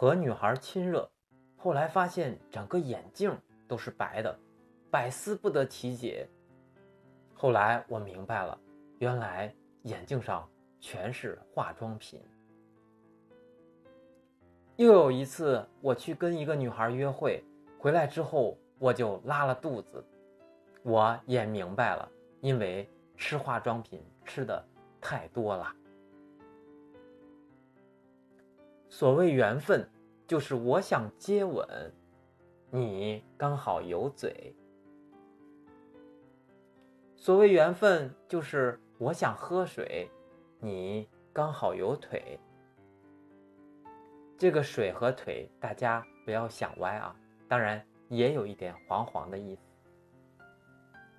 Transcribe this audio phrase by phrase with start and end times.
[0.00, 1.06] 和女孩亲热，
[1.58, 4.34] 后来发现整个眼镜都是白的，
[4.90, 6.26] 百思不得其解。
[7.34, 8.58] 后来我明白了，
[8.98, 10.48] 原来眼镜上
[10.80, 12.18] 全是化妆品。
[14.76, 17.44] 又有一次，我去跟一个女孩约会，
[17.78, 20.02] 回来之后我就拉了肚子，
[20.82, 22.10] 我也明白了，
[22.40, 22.88] 因为
[23.18, 24.66] 吃化妆品吃的
[24.98, 25.70] 太多了。
[28.92, 29.88] 所谓缘分，
[30.26, 31.64] 就是我想接吻，
[32.70, 34.52] 你刚好有嘴；
[37.14, 40.10] 所谓缘分，就是我想喝水，
[40.58, 42.38] 你刚好有腿。
[44.36, 47.14] 这个水和腿，大家不要想歪啊！
[47.46, 49.69] 当然也有一点黄黄的意思。